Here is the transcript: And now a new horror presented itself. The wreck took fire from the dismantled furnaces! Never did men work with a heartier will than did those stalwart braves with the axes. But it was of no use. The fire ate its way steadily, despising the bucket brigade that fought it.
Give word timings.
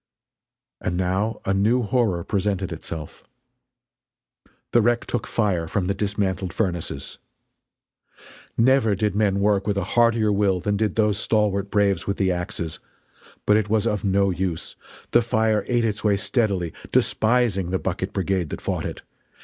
And 0.81 0.97
now 0.97 1.41
a 1.45 1.53
new 1.53 1.83
horror 1.83 2.23
presented 2.23 2.71
itself. 2.71 3.23
The 4.71 4.81
wreck 4.81 5.05
took 5.05 5.27
fire 5.27 5.67
from 5.67 5.85
the 5.85 5.93
dismantled 5.93 6.53
furnaces! 6.53 7.19
Never 8.57 8.95
did 8.95 9.13
men 9.15 9.39
work 9.41 9.67
with 9.67 9.77
a 9.77 9.83
heartier 9.93 10.31
will 10.31 10.59
than 10.59 10.75
did 10.75 10.95
those 10.95 11.19
stalwart 11.19 11.69
braves 11.69 12.07
with 12.07 12.17
the 12.17 12.31
axes. 12.31 12.79
But 13.45 13.57
it 13.57 13.69
was 13.69 13.85
of 13.85 14.03
no 14.03 14.31
use. 14.31 14.75
The 15.11 15.21
fire 15.21 15.63
ate 15.67 15.85
its 15.85 16.03
way 16.03 16.17
steadily, 16.17 16.73
despising 16.91 17.69
the 17.69 17.77
bucket 17.77 18.11
brigade 18.11 18.49
that 18.49 18.59
fought 18.61 18.85
it. 18.87 19.03